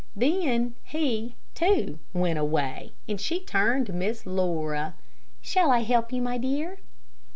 [0.15, 4.95] Then he, too, went away, and she turned to Miss Laura.
[5.41, 6.79] "Shall I help you, my dear?"